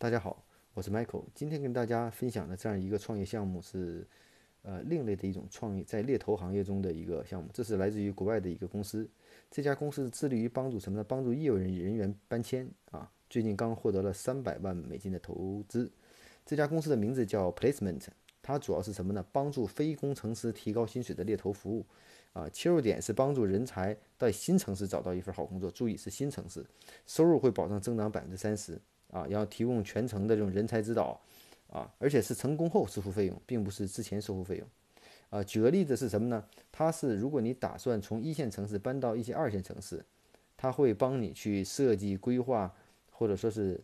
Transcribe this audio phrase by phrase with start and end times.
[0.00, 0.44] 大家好，
[0.74, 1.24] 我是 Michael。
[1.34, 4.06] 今天跟大家分享的这样一个创业项目是，
[4.62, 7.50] 呃，另类的一种创业，在猎头行业中的一个项目。
[7.52, 9.10] 这是来自于国外的一个公司。
[9.50, 11.02] 这家公司致力于帮助什么呢？
[11.02, 13.10] 帮助业务人人员搬迁啊。
[13.28, 15.90] 最近刚获得了三百万美金的投资。
[16.46, 18.06] 这家公司的名字叫 Placement，
[18.40, 19.26] 它主要是什么呢？
[19.32, 21.84] 帮助非工程师提高薪水的猎头服务。
[22.34, 25.68] 啊，切入点是帮助人才在新城市找到一份好工作。
[25.68, 26.64] 注意是新城市，
[27.04, 28.80] 收入会保证增长百分之三十。
[29.10, 31.20] 啊，要提供全程的这种人才指导，
[31.70, 34.66] 啊，而且是成功后支付费用，并不是之前收付费用。
[35.30, 36.42] 啊，举个例子是什么呢？
[36.72, 40.04] 它是如果你打算从一线城市搬到一些二线城市，
[40.56, 42.74] 他会帮你去设计规划，
[43.10, 43.80] 或者说是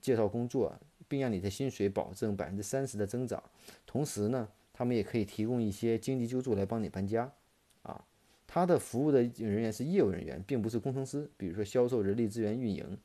[0.00, 0.74] 介绍工作，
[1.08, 3.42] 并让你的薪水保证百分之三十的增长。
[3.86, 7.32] 同时呢，他们也可以提供一些经济救助来帮你搬家。
[7.82, 8.04] 啊，
[8.46, 12.98] 他的服务的人员是业务人员，并不是工程师，比如说销售、人力资源、运营。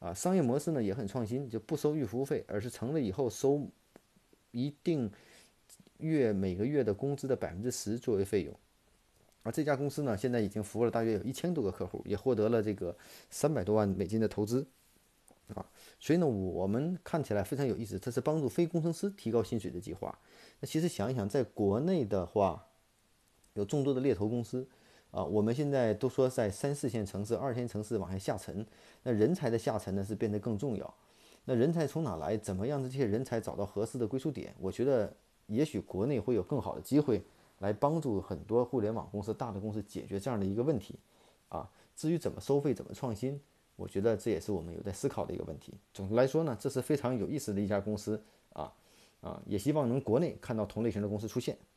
[0.00, 3.68] 啊，商业模式呢也很创新，就不收预服务费，而是成了以后收
[4.50, 5.10] 一定
[5.98, 8.54] 月每个月的工资的百分之十作为费用。
[9.42, 12.96] 而这家公司呢，现在已经服务了大约有一千多个客户，也获得了这个
[13.28, 14.66] 三百多万美金的投资。
[15.54, 15.66] 啊，
[15.98, 20.18] 所以呢，我们看起来非常有意思，这是帮助非工程师提高薪水的计划。
[20.60, 22.66] 那其实想一想，在国内的话，
[23.52, 24.66] 有众多的猎头公司。
[25.10, 28.64] 啊，我们现在都说在三四线城市、二线城市往下下沉，
[29.02, 30.94] 那人才的下沉呢是变得更重要。
[31.44, 32.36] 那人才从哪来？
[32.36, 34.54] 怎么样这些人才找到合适的归属点？
[34.60, 35.12] 我觉得
[35.46, 37.22] 也许国内会有更好的机会
[37.58, 40.96] 来帮助很多互联网公司、大的公司解决这样的一个问题。
[41.48, 43.40] 啊，至于怎么收费、怎么创新，
[43.74, 45.74] 我觉得这也是我们有在思考的一个问题。
[45.92, 48.22] 总的来说呢，这是非常有意思的一家公司
[48.52, 48.72] 啊
[49.20, 51.56] 啊，也希望能国内看到同类型的公司出现。